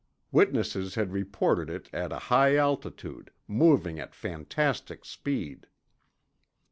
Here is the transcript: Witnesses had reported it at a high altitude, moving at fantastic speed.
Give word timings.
Witnesses 0.31 0.95
had 0.95 1.11
reported 1.13 1.69
it 1.69 1.87
at 1.93 2.11
a 2.11 2.17
high 2.33 2.55
altitude, 2.55 3.29
moving 3.47 3.99
at 3.99 4.15
fantastic 4.15 5.05
speed. 5.05 5.67